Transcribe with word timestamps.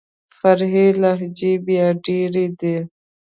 فرعي 0.37 0.87
لهجې 1.01 1.53
بيا 1.65 1.85
ډېري 2.05 2.45
دي. 2.59 2.75